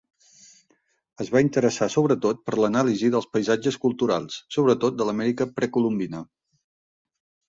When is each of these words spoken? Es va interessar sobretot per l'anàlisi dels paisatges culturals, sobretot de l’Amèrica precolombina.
Es 1.25 1.27
va 1.33 1.41
interessar 1.43 1.87
sobretot 1.95 2.39
per 2.47 2.55
l'anàlisi 2.59 3.09
dels 3.15 3.27
paisatges 3.35 3.77
culturals, 3.83 4.39
sobretot 4.55 4.97
de 5.03 5.07
l’Amèrica 5.11 5.47
precolombina. 5.61 6.23